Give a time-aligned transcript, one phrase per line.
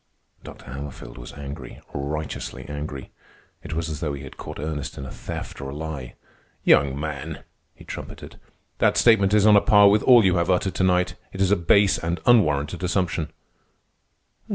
[0.43, 0.65] Dr.
[0.65, 3.11] Hammerfield was angry, righteously angry.
[3.61, 6.15] It was as though he had caught Ernest in a theft or a lie.
[6.63, 7.43] "Young man,"
[7.75, 8.39] he trumpeted,
[8.79, 11.13] "that statement is on a par with all you have uttered to night.
[11.31, 13.29] It is a base and unwarranted assumption."